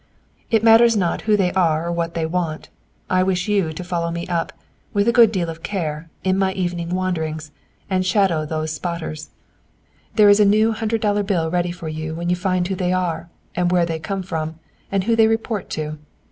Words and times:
"It 0.49 0.63
matters 0.63 0.97
not 0.97 1.21
who 1.29 1.37
they 1.37 1.51
are 1.51 1.85
or 1.85 1.91
what 1.91 2.15
they 2.15 2.25
want. 2.25 2.69
I 3.07 3.21
wish 3.21 3.47
you 3.47 3.71
to 3.71 3.83
follow 3.83 4.09
me 4.09 4.25
up, 4.25 4.51
with 4.95 5.07
a 5.07 5.11
good 5.11 5.31
deal 5.31 5.47
of 5.47 5.61
care, 5.61 6.09
in 6.23 6.39
my 6.39 6.53
evening 6.53 6.89
wanderings, 6.89 7.51
and 7.87 8.03
shadow 8.03 8.43
these 8.43 8.71
spotters. 8.73 9.29
"There 10.15 10.27
is 10.27 10.39
a 10.39 10.43
new 10.45 10.71
hundred 10.71 11.01
dollar 11.01 11.21
bill 11.21 11.51
ready 11.51 11.71
for 11.71 11.87
you 11.87 12.15
when 12.15 12.31
you 12.31 12.35
find 12.35 12.67
who 12.67 12.73
they 12.73 12.91
are, 12.91 13.29
and 13.55 13.71
where 13.71 13.85
they 13.85 13.99
come 13.99 14.23
from, 14.23 14.55
and 14.91 15.03
who 15.03 15.15
they 15.15 15.27
report 15.27 15.69
to. 15.77 15.99